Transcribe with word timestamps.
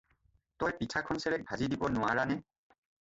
তই 0.63 0.73
পিঠা 0.79 1.03
খনচেৰেক 1.11 1.45
ভাজি 1.51 1.67
দিব 1.75 1.85
নোৱাৰানে? 1.99 2.39